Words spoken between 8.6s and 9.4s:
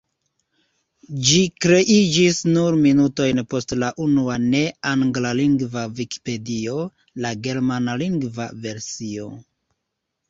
versio.